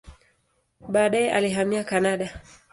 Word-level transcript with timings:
Baadaye 0.81 1.31
alihamia 1.33 1.83
Kanada. 1.83 2.29